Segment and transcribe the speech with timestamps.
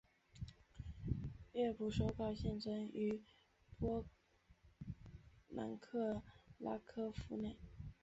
[1.53, 3.21] 乐谱手稿现存于
[3.77, 4.03] 波
[5.47, 6.23] 兰克
[6.57, 7.59] 拉科夫内。